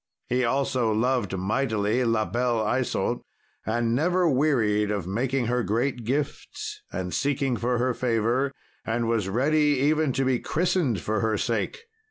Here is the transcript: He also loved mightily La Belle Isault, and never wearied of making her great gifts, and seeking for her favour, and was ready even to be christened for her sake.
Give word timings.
He 0.29 0.43
also 0.43 0.91
loved 0.91 1.37
mightily 1.37 2.03
La 2.03 2.25
Belle 2.25 2.65
Isault, 2.65 3.21
and 3.67 3.93
never 3.93 4.27
wearied 4.27 4.89
of 4.89 5.05
making 5.05 5.45
her 5.45 5.61
great 5.61 6.05
gifts, 6.05 6.81
and 6.91 7.13
seeking 7.13 7.55
for 7.55 7.77
her 7.77 7.93
favour, 7.93 8.51
and 8.83 9.07
was 9.07 9.29
ready 9.29 9.77
even 9.79 10.11
to 10.13 10.25
be 10.25 10.39
christened 10.39 11.01
for 11.01 11.19
her 11.19 11.37
sake. 11.37 11.83